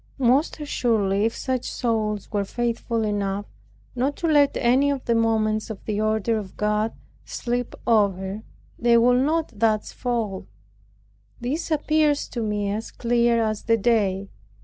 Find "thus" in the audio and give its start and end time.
9.59-9.91